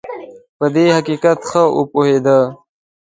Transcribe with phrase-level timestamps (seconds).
[0.57, 2.39] په دې حقیقت ښه پوهېدی.